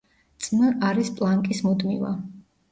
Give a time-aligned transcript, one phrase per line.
[0.45, 2.13] წმ არის პლანკის მუდმივა.